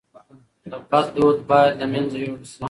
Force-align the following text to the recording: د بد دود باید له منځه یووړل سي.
د 0.71 0.73
بد 0.89 1.05
دود 1.15 1.37
باید 1.49 1.73
له 1.79 1.85
منځه 1.93 2.17
یووړل 2.21 2.45
سي. 2.51 2.59